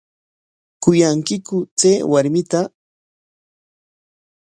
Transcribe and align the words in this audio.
¿Kuyankiku 0.83 1.57
chay 1.79 1.97
warmita? 2.11 2.59